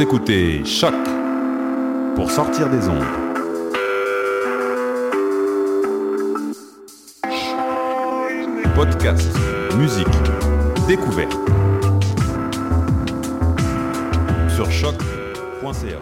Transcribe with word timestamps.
Écoutez 0.00 0.64
Choc 0.64 0.94
pour 2.16 2.30
sortir 2.30 2.70
des 2.70 2.88
ondes. 2.88 3.04
Podcast, 8.74 9.28
musique, 9.76 10.08
découverte. 10.88 11.36
Sur 14.48 14.72
choc.ca. 14.72 16.00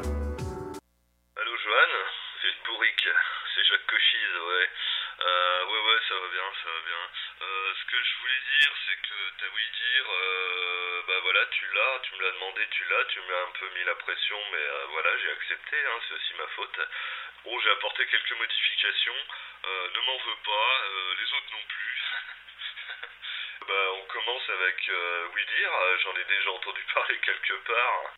Allô 1.35 1.55
Johan 1.59 1.93
C'est 2.39 2.55
Bourric, 2.71 3.03
c'est 3.03 3.65
Jacques 3.67 3.89
Cochise, 3.91 4.37
ouais. 4.47 4.69
Euh, 5.27 5.59
ouais, 5.75 5.83
ouais, 5.91 6.01
ça 6.07 6.15
va 6.15 6.29
bien, 6.31 6.47
ça 6.63 6.71
va 6.71 6.81
bien. 6.87 7.03
Euh, 7.43 7.75
ce 7.75 7.85
que 7.91 7.99
je 7.99 8.13
voulais 8.23 8.43
dire, 8.63 8.73
c'est 8.87 8.99
que 9.03 9.19
t'as 9.43 9.51
voulu 9.51 9.69
dire, 9.75 10.07
euh, 10.07 10.48
voilà, 11.21 11.47
tu 11.47 11.67
l'as, 11.73 12.01
tu 12.03 12.15
me 12.15 12.23
l'as 12.23 12.33
demandé, 12.33 12.67
tu 12.71 12.85
l'as, 12.85 13.05
tu 13.07 13.21
m'as 13.21 13.43
un 13.43 13.51
peu 13.59 13.69
mis 13.71 13.85
la 13.85 13.95
pression, 13.97 14.39
mais 14.53 14.59
euh, 14.59 14.87
voilà, 14.91 15.11
j'ai 15.19 15.31
accepté, 15.31 15.77
hein, 15.87 16.01
c'est 16.09 16.15
aussi 16.15 16.35
ma 16.35 16.47
faute. 16.49 16.81
Bon, 17.45 17.61
j'ai 17.61 17.71
apporté 17.71 18.07
quelques 18.07 18.39
modifications, 18.39 19.21
euh, 19.65 19.89
ne 19.95 20.01
m'en 20.01 20.19
veux 20.19 20.41
pas, 20.45 20.83
euh, 20.85 21.15
les 21.19 21.33
autres 21.33 21.53
non 21.53 21.65
plus. 21.69 22.03
bah, 23.69 23.93
on 23.95 24.07
commence 24.07 24.49
avec 24.51 24.89
euh, 24.89 25.29
euh, 25.35 25.99
j'en 26.03 26.17
ai 26.17 26.25
déjà 26.25 26.51
entendu 26.51 26.83
parler 26.95 27.19
quelque 27.19 27.55
part. 27.67 28.13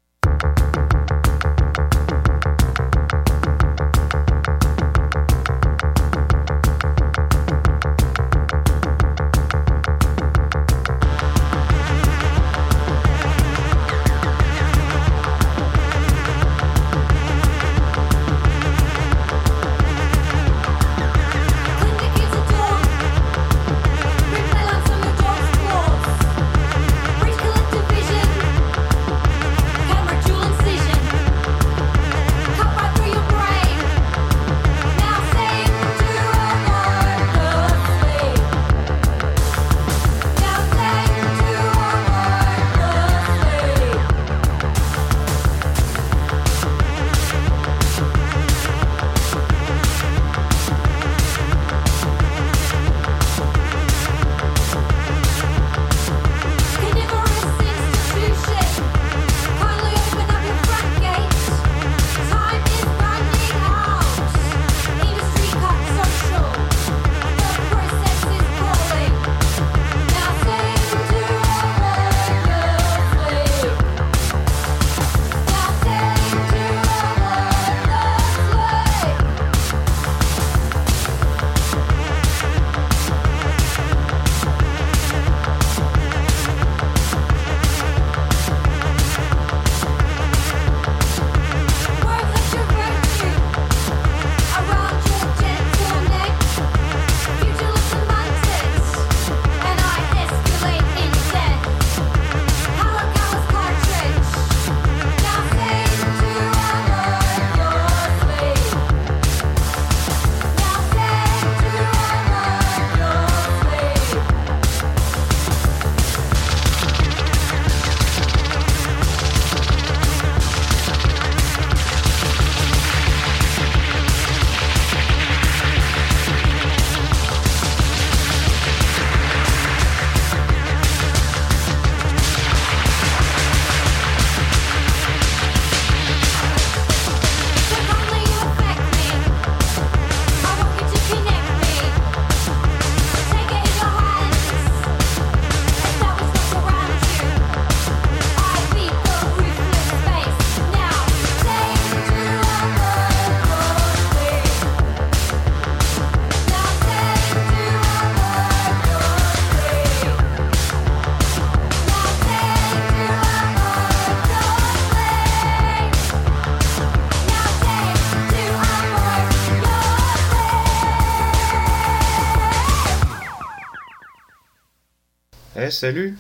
Salut. 175.71 176.19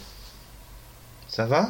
Ça 1.28 1.46
va? 1.46 1.69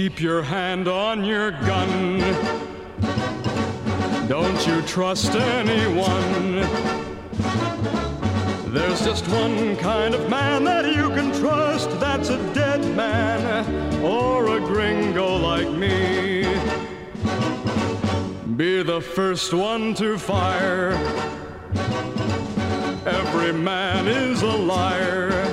Keep 0.00 0.22
your 0.22 0.42
hand 0.42 0.88
on 0.88 1.24
your 1.24 1.50
gun. 1.50 2.20
Don't 4.28 4.66
you 4.66 4.80
trust 4.86 5.34
anyone. 5.34 6.52
There's 8.72 9.04
just 9.04 9.28
one 9.28 9.76
kind 9.76 10.14
of 10.14 10.30
man 10.30 10.64
that 10.64 10.86
you 10.86 11.10
can 11.10 11.38
trust. 11.38 11.90
That's 12.00 12.30
a 12.30 12.38
dead 12.54 12.80
man 12.96 14.02
or 14.02 14.56
a 14.56 14.60
gringo 14.60 15.36
like 15.36 15.70
me. 15.70 16.44
Be 18.56 18.82
the 18.82 19.02
first 19.02 19.52
one 19.52 19.92
to 19.96 20.16
fire. 20.16 20.92
Every 23.04 23.52
man 23.52 24.08
is 24.08 24.40
a 24.40 24.46
liar. 24.46 25.49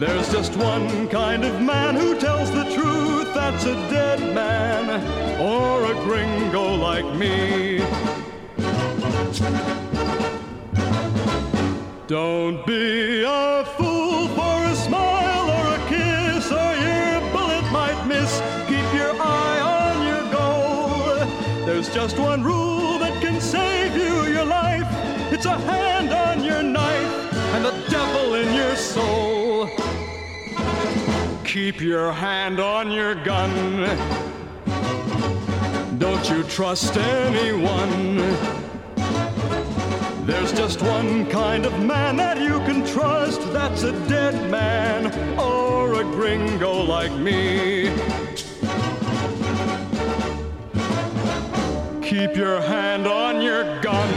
There's 0.00 0.32
just 0.32 0.56
one 0.56 1.08
kind 1.08 1.44
of 1.44 1.60
man 1.60 1.94
who 1.94 2.18
tells 2.18 2.50
the 2.50 2.64
truth. 2.74 3.34
That's 3.34 3.66
a 3.66 3.74
dead 3.90 4.34
man 4.34 4.88
or 5.38 5.84
a 5.84 5.94
gringo 6.04 6.74
like 6.74 7.04
me. 7.14 7.80
Don't 12.06 12.64
be 12.66 13.24
a 13.26 13.62
fool 13.76 14.28
for 14.28 14.64
a 14.64 14.74
smile 14.74 15.50
or 15.50 15.66
a 15.74 15.88
kiss, 15.90 16.50
or 16.50 16.72
your 16.86 17.20
bullet 17.32 17.70
might 17.70 18.02
miss. 18.06 18.40
Keep 18.68 18.88
your 18.94 19.14
eye 19.20 19.60
on 19.76 20.06
your 20.06 20.24
goal. 20.32 21.66
There's 21.66 21.92
just 21.92 22.18
one 22.18 22.42
rule 22.42 22.98
that 23.00 23.20
can 23.20 23.38
save 23.38 23.94
you 23.94 24.32
your 24.32 24.46
life. 24.46 24.88
It's 25.30 25.44
a 25.44 25.58
hand 25.58 26.10
on 26.10 26.42
your 26.42 26.62
knife 26.62 27.34
and 27.54 27.66
the 27.66 27.74
devil 27.90 28.32
in 28.36 28.54
your 28.54 28.76
soul. 28.76 29.29
Keep 31.50 31.80
your 31.80 32.12
hand 32.12 32.60
on 32.60 32.92
your 32.92 33.16
gun. 33.24 33.50
Don't 35.98 36.30
you 36.30 36.44
trust 36.44 36.96
anyone. 36.96 38.18
There's 40.26 40.52
just 40.52 40.80
one 40.80 41.26
kind 41.26 41.66
of 41.66 41.76
man 41.84 42.14
that 42.18 42.40
you 42.40 42.60
can 42.60 42.86
trust. 42.86 43.40
That's 43.52 43.82
a 43.82 43.90
dead 44.08 44.48
man 44.48 45.06
or 45.40 46.00
a 46.00 46.04
gringo 46.04 46.84
like 46.84 47.10
me. 47.14 47.90
Keep 52.00 52.36
your 52.36 52.60
hand 52.60 53.08
on 53.08 53.42
your 53.42 53.64
gun. 53.80 54.12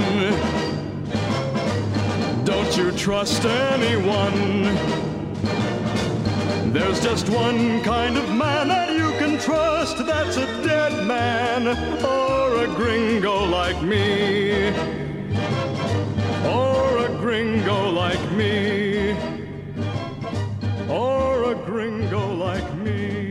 Don't 2.46 2.78
you 2.78 2.92
trust 2.92 3.44
anyone. 3.44 5.03
There's 6.74 7.00
just 7.00 7.30
one 7.30 7.84
kind 7.84 8.18
of 8.18 8.28
man 8.30 8.70
that 8.70 8.94
you 8.94 9.12
can 9.20 9.38
trust. 9.38 10.04
That's 10.08 10.38
a 10.38 10.48
dead 10.64 11.06
man 11.06 11.68
or 12.04 12.64
a 12.64 12.68
gringo 12.68 13.46
like 13.46 13.80
me. 13.84 14.70
Or 16.50 17.06
a 17.06 17.10
gringo 17.22 17.92
like 17.92 18.32
me. 18.32 19.12
Or 20.90 21.52
a 21.52 21.54
gringo 21.54 22.34
like 22.34 22.74
me. 22.78 23.23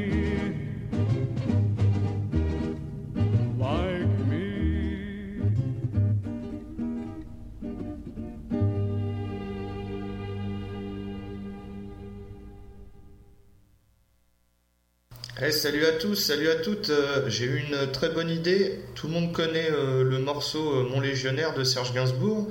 Eh, 15.44 15.50
salut 15.50 15.84
à 15.86 15.90
tous, 15.90 16.14
salut 16.14 16.48
à 16.50 16.54
toutes. 16.54 16.90
Euh, 16.90 17.28
J'ai 17.28 17.46
eu 17.46 17.64
une 17.68 17.90
très 17.90 18.10
bonne 18.10 18.30
idée. 18.30 18.78
Tout 18.94 19.08
le 19.08 19.14
monde 19.14 19.32
connaît 19.32 19.72
euh, 19.72 20.04
le 20.04 20.20
morceau 20.20 20.72
euh, 20.72 20.88
Mon 20.88 21.00
légionnaire 21.00 21.52
de 21.52 21.64
Serge 21.64 21.92
Gainsbourg. 21.92 22.48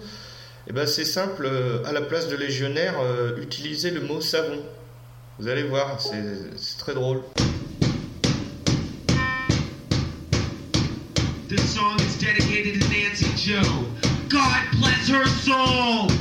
Et 0.68 0.74
ben 0.74 0.86
c'est 0.86 1.06
simple, 1.06 1.50
à 1.86 1.94
la 1.94 2.02
place 2.02 2.28
de 2.28 2.36
légionnaire, 2.36 2.94
utilisez 3.42 3.90
le 3.90 4.02
mot 4.02 4.22
savon. 4.22 4.60
Vous 5.40 5.48
allez 5.48 5.64
voir, 5.64 6.00
c'est 6.00 6.78
très 6.78 6.94
drôle. 6.94 7.22
God 14.30 14.80
bless 14.80 15.10
her 15.10 15.26
soul. 15.26 16.21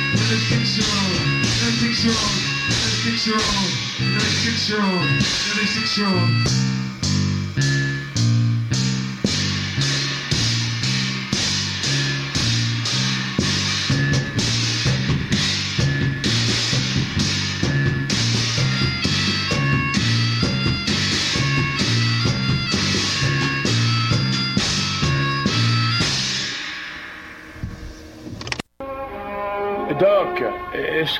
96-year-old, 0.31 1.19
96-year-old, 1.59 2.39
96-year-old, 2.79 3.73
96-year-old, 3.99 5.09
96-year-old. 5.51 6.70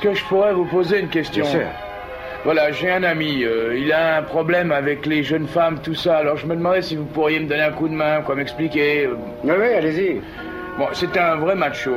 Que 0.02 0.14
je 0.14 0.24
pourrais 0.24 0.52
vous 0.52 0.64
poser 0.66 1.00
une 1.00 1.08
question 1.08 1.44
Bien 1.44 1.52
sûr. 1.52 1.66
Voilà, 2.44 2.72
j'ai 2.72 2.90
un 2.90 3.04
ami, 3.04 3.44
euh, 3.44 3.78
il 3.78 3.92
a 3.92 4.16
un 4.18 4.22
problème 4.22 4.72
avec 4.72 5.06
les 5.06 5.22
jeunes 5.22 5.46
femmes, 5.46 5.78
tout 5.80 5.94
ça, 5.94 6.16
alors 6.18 6.36
je 6.36 6.44
me 6.46 6.56
demandais 6.56 6.82
si 6.82 6.96
vous 6.96 7.04
pourriez 7.04 7.38
me 7.38 7.46
donner 7.46 7.62
un 7.62 7.70
coup 7.70 7.88
de 7.88 7.94
main, 7.94 8.20
quoi 8.22 8.34
m'expliquer. 8.34 9.06
euh. 9.06 9.14
Oui, 9.44 9.52
oui, 9.56 9.72
allez-y. 9.74 10.20
Bon, 10.76 10.86
c'est 10.92 11.16
un 11.16 11.36
vrai 11.36 11.54
macho. 11.54 11.94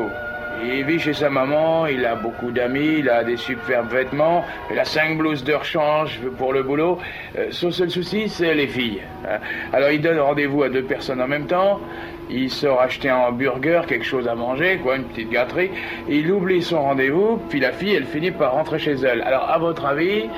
Il 0.64 0.86
vit 0.86 1.00
chez 1.00 1.14
sa 1.14 1.30
maman, 1.30 1.86
il 1.88 2.06
a 2.06 2.16
beaucoup 2.16 2.50
d'amis, 2.52 2.98
il 3.00 3.10
a 3.10 3.24
des 3.26 3.36
superbes 3.38 3.92
vêtements, 3.92 4.46
il 4.72 4.80
a 4.80 4.86
cinq 4.86 5.18
blouses 5.18 5.44
de 5.44 5.54
rechange 5.54 6.20
pour 6.38 6.54
le 6.54 6.64
boulot. 6.64 6.98
Euh, 7.38 7.48
son 7.50 7.72
seul 7.72 7.90
souci, 7.90 8.30
c'est 8.30 8.54
les 8.54 8.68
filles. 8.68 9.02
hein. 9.28 9.40
Alors 9.74 9.90
il 9.90 10.00
donne 10.00 10.20
rendez-vous 10.20 10.64
à 10.64 10.70
deux 10.70 10.84
personnes 10.84 11.22
en 11.22 11.28
même 11.28 11.48
temps, 11.48 11.82
il 12.30 12.50
sort 12.50 12.82
acheter 12.82 13.10
un 13.10 13.18
hamburger, 13.18 13.86
quelque 13.86 14.06
chose 14.06 14.28
à 14.28 14.36
manger, 14.36 14.80
quoi, 14.82 14.96
une 14.96 15.04
petite 15.04 15.30
gâterie, 15.30 15.72
il 16.08 16.32
oublie 16.32 16.62
son 16.62 16.82
rendez-vous, 16.82 17.40
puis 17.50 17.60
la 17.60 17.72
fille, 17.72 17.96
elle 17.96 18.06
finit 18.06 18.32
par 18.32 18.54
rentrer 18.54 18.80
chez 18.80 18.94
elle. 18.94 19.22
Alors, 19.22 19.50
à 19.50 19.58
votre 19.58 19.86
avis, 19.86 20.30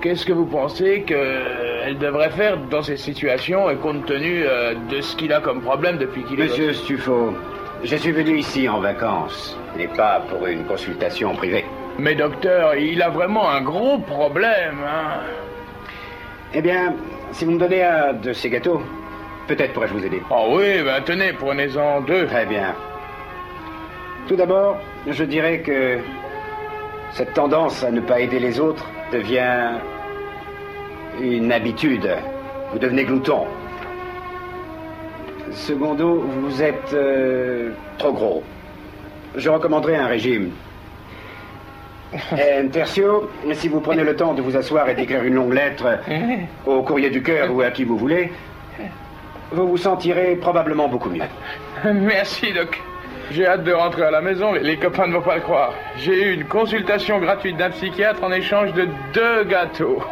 qu'est-ce 0.00 0.24
que 0.24 0.32
vous 0.32 0.46
pensez 0.46 1.02
qu'elle 1.02 1.98
devrait 1.98 2.30
faire 2.30 2.56
dans 2.70 2.82
ces 2.82 2.96
situations, 2.96 3.70
et 3.70 3.76
compte 3.76 4.06
tenu 4.06 4.44
euh, 4.44 4.74
de 4.90 5.00
ce 5.00 5.16
qu'il 5.16 5.32
a 5.32 5.40
comme 5.40 5.60
problème 5.60 5.98
depuis 5.98 6.22
qu'il 6.24 6.40
est... 6.40 6.44
Monsieur 6.44 6.72
Stufo, 6.72 7.34
je 7.84 7.96
suis 7.96 8.12
venu 8.12 8.38
ici 8.38 8.68
en 8.68 8.80
vacances, 8.80 9.58
et 9.78 9.88
pas 9.88 10.22
pour 10.28 10.46
une 10.46 10.64
consultation 10.64 11.34
privée. 11.34 11.64
Mais 11.98 12.14
docteur, 12.14 12.74
il 12.76 13.02
a 13.02 13.10
vraiment 13.10 13.50
un 13.50 13.60
gros 13.60 13.98
problème, 13.98 14.78
hein. 14.86 15.20
Eh 16.54 16.60
bien, 16.60 16.94
si 17.32 17.44
vous 17.44 17.52
me 17.52 17.58
donnez 17.58 17.82
un 17.82 18.12
de 18.12 18.32
ces 18.32 18.50
gâteaux, 18.50 18.82
peut-être 19.46 19.72
pourrais-je 19.72 19.94
vous 19.94 20.04
aider. 20.04 20.22
Oh 20.30 20.54
oui, 20.56 20.82
ben 20.82 21.00
tenez, 21.04 21.32
prenez-en 21.32 22.00
deux. 22.02 22.26
Très 22.26 22.46
bien. 22.46 22.74
Tout 24.28 24.36
d'abord, 24.36 24.78
je 25.06 25.24
dirais 25.24 25.60
que 25.60 25.98
cette 27.12 27.34
tendance 27.34 27.82
à 27.82 27.90
ne 27.90 28.00
pas 28.00 28.20
aider 28.20 28.38
les 28.38 28.60
autres 28.60 28.88
devient 29.12 29.72
une 31.20 31.52
habitude. 31.52 32.08
Vous 32.72 32.78
devenez 32.78 33.04
glouton. 33.04 33.46
Secondo, 35.50 36.20
vous 36.20 36.62
êtes 36.62 36.94
euh, 36.94 37.72
trop 37.98 38.12
gros. 38.12 38.42
Je 39.34 39.50
recommanderais 39.50 39.96
un 39.96 40.06
régime. 40.06 40.52
Et 42.38 42.66
tertio, 42.68 43.30
si 43.52 43.68
vous 43.68 43.80
prenez 43.80 44.04
le 44.04 44.14
temps 44.16 44.34
de 44.34 44.42
vous 44.42 44.56
asseoir 44.56 44.88
et 44.88 44.94
d'écrire 44.94 45.22
une 45.24 45.34
longue 45.34 45.54
lettre 45.54 45.98
au 46.66 46.82
courrier 46.82 47.10
du 47.10 47.22
cœur 47.22 47.54
ou 47.54 47.60
à 47.62 47.70
qui 47.70 47.84
vous 47.84 47.96
voulez, 47.96 48.30
vous 49.52 49.68
vous 49.68 49.76
sentirez 49.76 50.36
probablement 50.36 50.88
beaucoup 50.88 51.10
mieux. 51.10 51.22
Merci, 51.84 52.52
Doc. 52.52 52.80
J'ai 53.30 53.46
hâte 53.46 53.64
de 53.64 53.72
rentrer 53.72 54.02
à 54.04 54.10
la 54.10 54.20
maison, 54.20 54.52
les- 54.52 54.60
les 54.60 54.76
copains 54.76 55.06
ne 55.06 55.12
vont 55.14 55.22
pas 55.22 55.36
le 55.36 55.40
croire. 55.42 55.72
J'ai 55.96 56.28
eu 56.30 56.34
une 56.34 56.44
consultation 56.44 57.18
gratuite 57.18 57.56
d'un 57.56 57.70
psychiatre 57.70 58.22
en 58.24 58.32
échange 58.32 58.72
de 58.74 58.86
deux 59.14 59.44
gâteaux. 59.44 60.02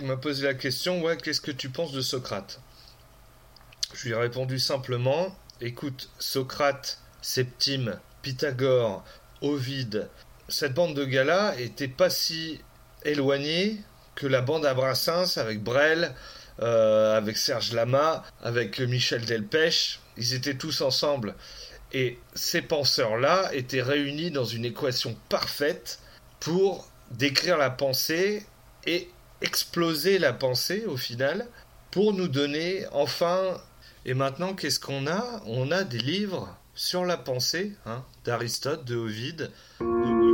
M'a 0.00 0.16
posé 0.16 0.44
la 0.44 0.54
question 0.54 1.02
Ouais, 1.02 1.16
qu'est-ce 1.16 1.40
que 1.40 1.50
tu 1.50 1.68
penses 1.68 1.92
de 1.92 2.00
Socrate? 2.00 2.60
Je 3.94 4.04
lui 4.04 4.12
ai 4.12 4.16
répondu 4.16 4.58
simplement 4.58 5.36
Écoute, 5.60 6.08
Socrate, 6.18 6.98
Septime, 7.20 8.00
Pythagore, 8.22 9.04
Ovide, 9.42 10.08
cette 10.48 10.74
bande 10.74 10.94
de 10.94 11.04
gars-là 11.04 11.54
était 11.58 11.88
pas 11.88 12.10
si 12.10 12.60
éloignée 13.04 13.78
que 14.14 14.26
la 14.26 14.40
bande 14.40 14.66
à 14.66 14.74
Brassens 14.74 15.38
avec 15.38 15.62
Brel, 15.62 16.14
euh, 16.60 17.16
avec 17.16 17.36
Serge 17.36 17.72
Lama, 17.72 18.22
avec 18.42 18.78
Michel 18.80 19.24
Delpech. 19.24 20.00
Ils 20.16 20.34
étaient 20.34 20.56
tous 20.56 20.82
ensemble. 20.82 21.34
Et 21.92 22.18
ces 22.34 22.62
penseurs-là 22.62 23.50
étaient 23.52 23.82
réunis 23.82 24.30
dans 24.30 24.44
une 24.44 24.64
équation 24.64 25.16
parfaite 25.28 25.98
pour 26.40 26.88
décrire 27.10 27.56
la 27.56 27.70
pensée 27.70 28.44
et 28.86 29.08
exploser 29.42 30.18
la 30.18 30.32
pensée 30.32 30.84
au 30.86 30.96
final 30.96 31.46
pour 31.90 32.12
nous 32.14 32.28
donner 32.28 32.86
enfin 32.92 33.60
et 34.04 34.14
maintenant 34.14 34.54
qu'est-ce 34.54 34.80
qu'on 34.80 35.06
a? 35.06 35.42
On 35.46 35.70
a 35.70 35.84
des 35.84 35.98
livres 35.98 36.56
sur 36.74 37.04
la 37.04 37.16
pensée 37.16 37.72
hein, 37.86 38.04
d'Aristote 38.24 38.84
de 38.84 38.96
Ovide 38.96 39.50
de 39.80 40.31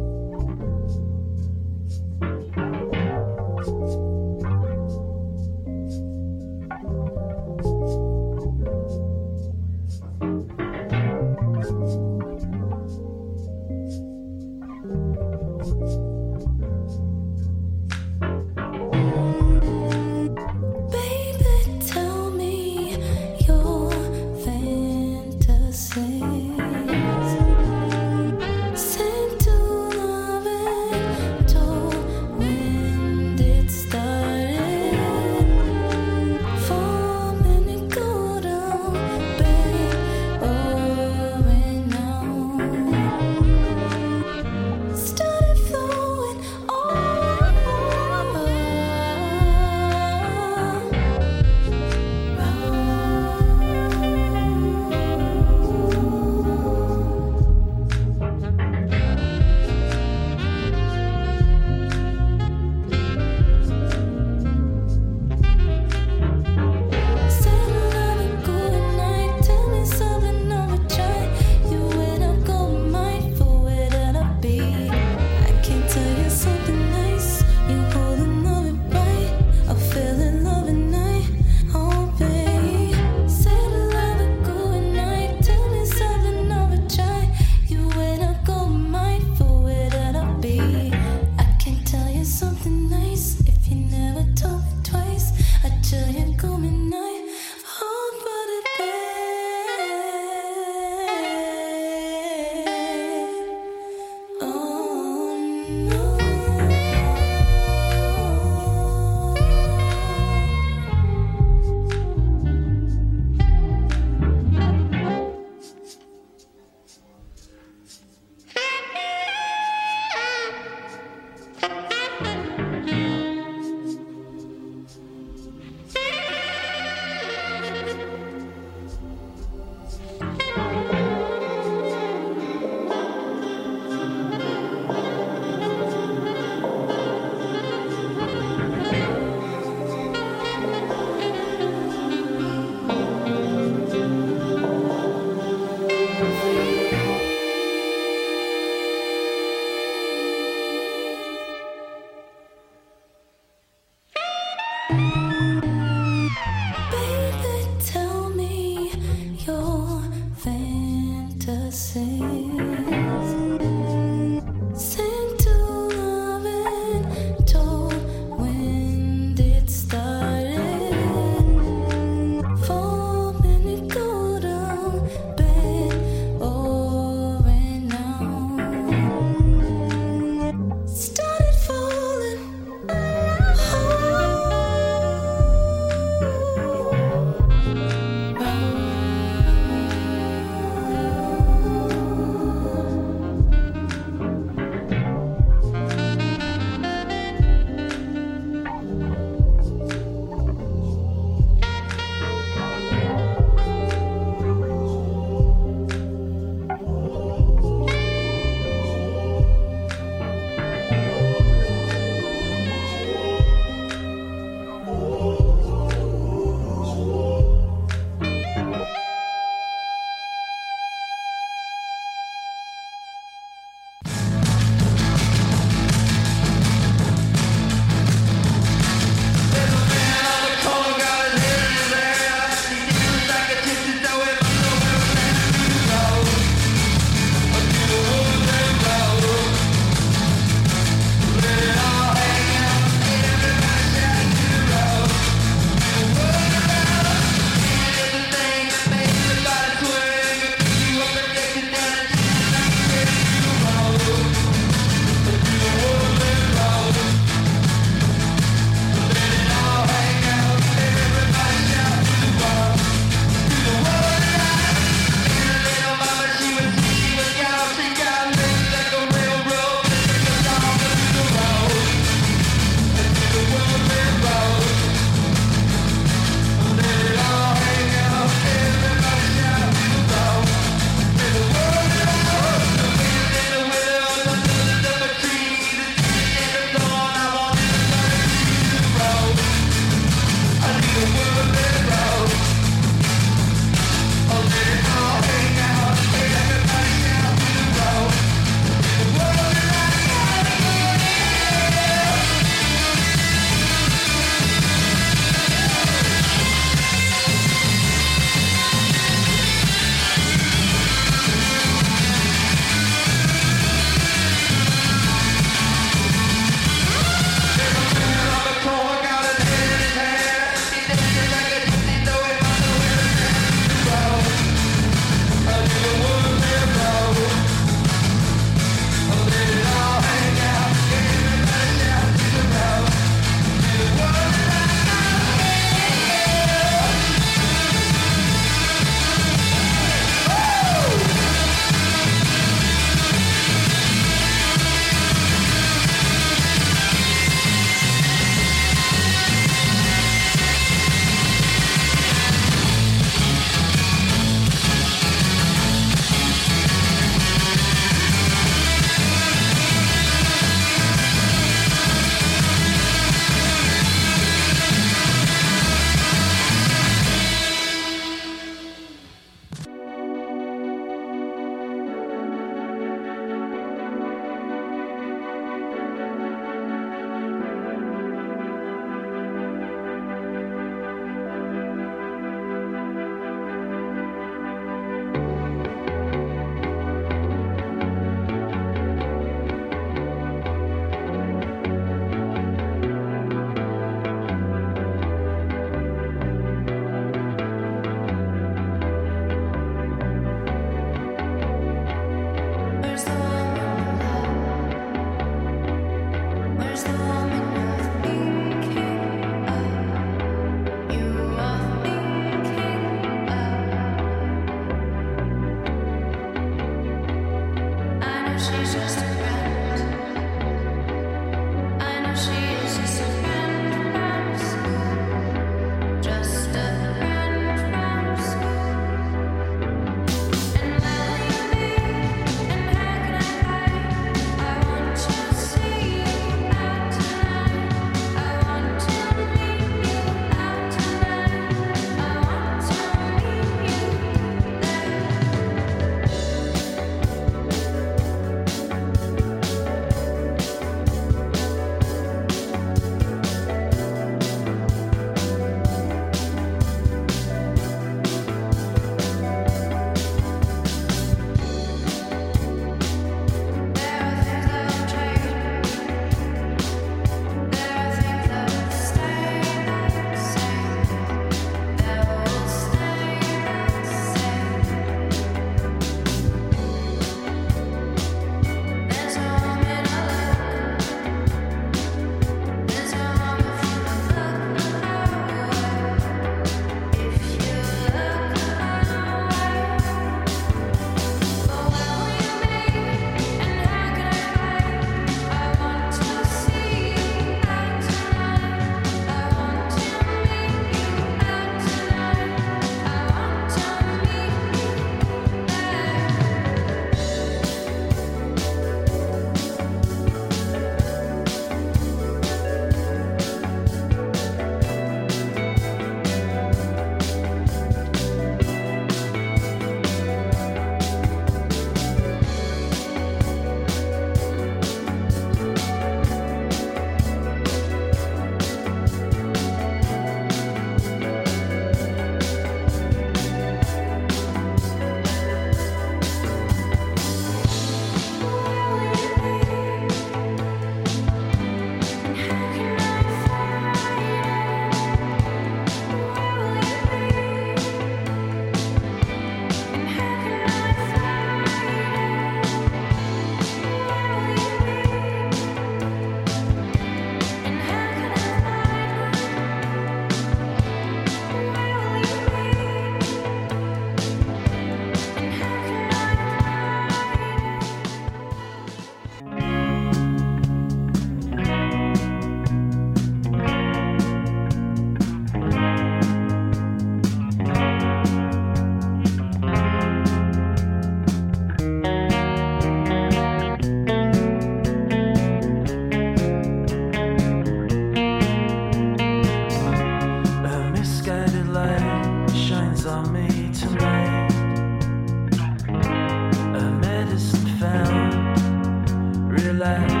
time. 599.77 600.00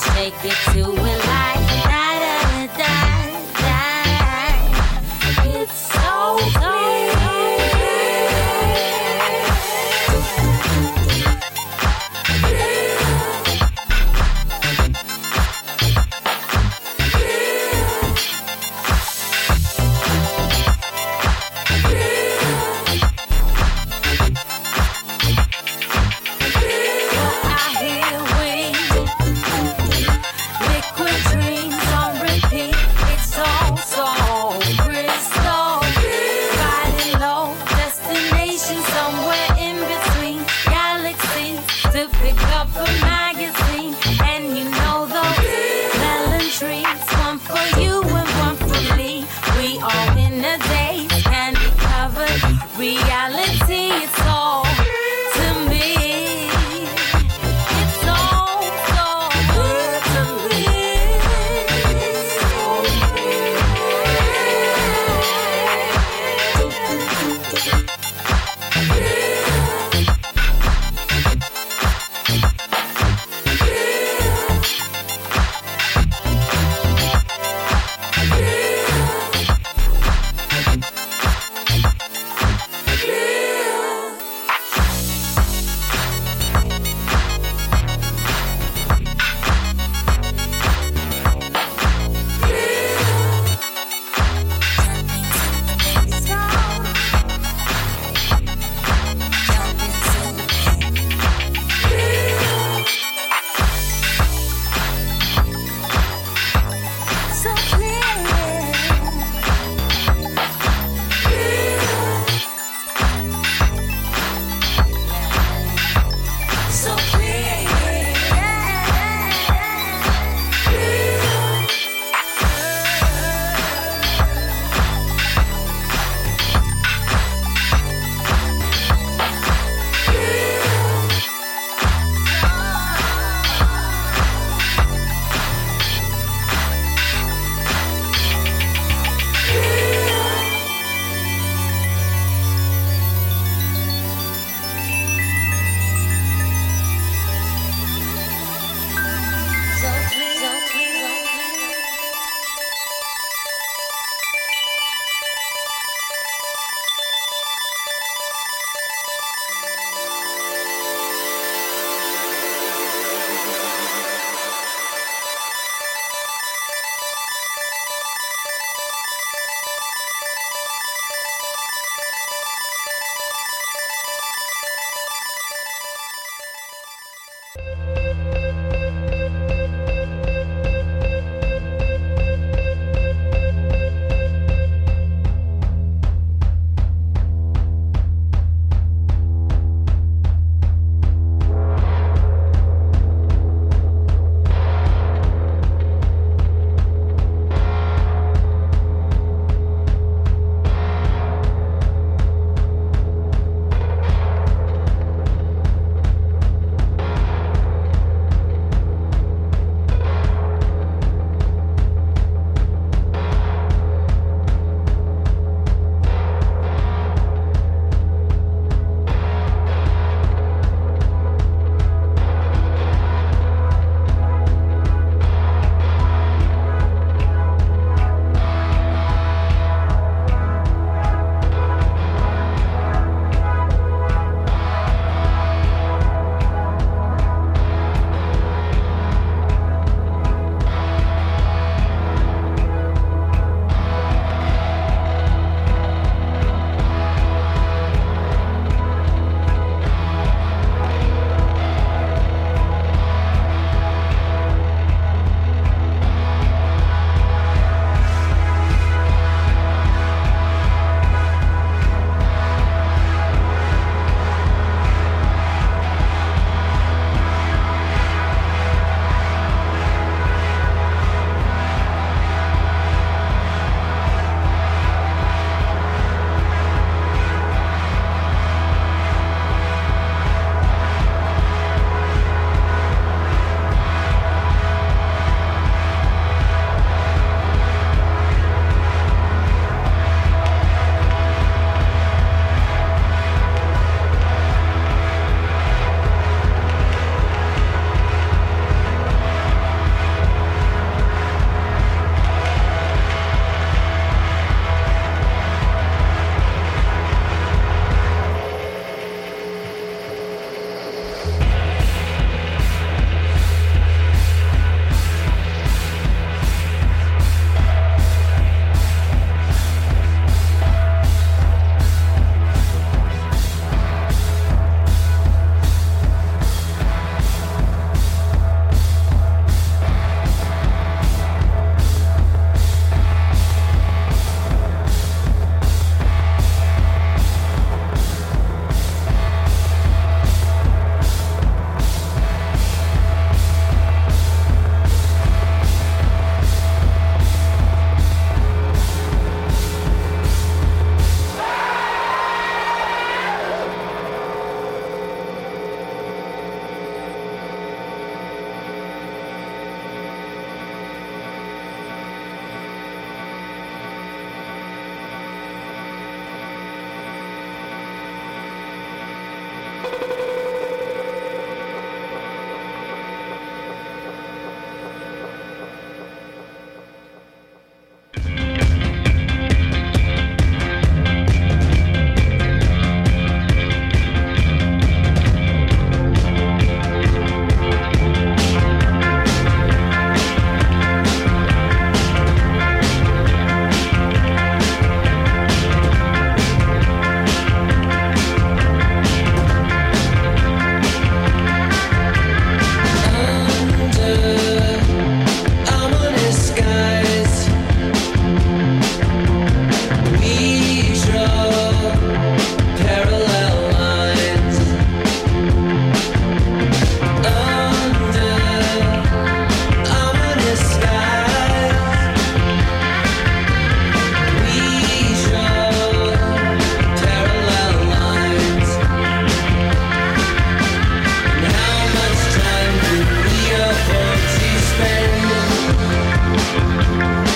Rockers, 0.00 0.14
shake 0.14 0.44
it 0.44 0.72
to 0.72 0.90
a 0.90 1.09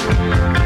Bye. 0.04 0.63